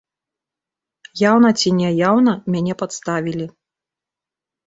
Яўна 1.29 1.49
ці 1.59 1.73
няяўна 1.81 2.33
мяне 2.55 2.73
падставілі. 2.81 3.45